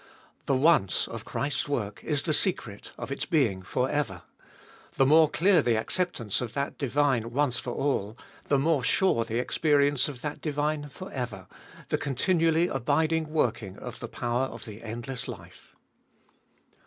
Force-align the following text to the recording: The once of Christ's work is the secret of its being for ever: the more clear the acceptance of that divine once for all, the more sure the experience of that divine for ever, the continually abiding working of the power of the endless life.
The 0.47 0.55
once 0.55 1.07
of 1.07 1.25
Christ's 1.25 1.69
work 1.69 2.03
is 2.03 2.23
the 2.23 2.33
secret 2.33 2.91
of 2.97 3.11
its 3.11 3.27
being 3.27 3.61
for 3.61 3.87
ever: 3.87 4.23
the 4.97 5.05
more 5.05 5.29
clear 5.29 5.61
the 5.61 5.75
acceptance 5.77 6.41
of 6.41 6.53
that 6.53 6.79
divine 6.79 7.29
once 7.29 7.59
for 7.59 7.73
all, 7.75 8.17
the 8.47 8.57
more 8.57 8.81
sure 8.83 9.23
the 9.25 9.37
experience 9.37 10.07
of 10.07 10.21
that 10.23 10.41
divine 10.41 10.89
for 10.89 11.11
ever, 11.11 11.45
the 11.89 11.99
continually 11.99 12.67
abiding 12.67 13.29
working 13.29 13.77
of 13.77 13.99
the 13.99 14.07
power 14.07 14.45
of 14.45 14.65
the 14.65 14.81
endless 14.81 15.27
life. 15.27 15.75